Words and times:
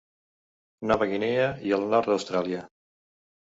Nova 0.91 1.07
Guinea 1.11 1.45
i 1.69 1.75
el 1.79 1.87
nord 1.93 2.11
d'Austràlia. 2.15 2.65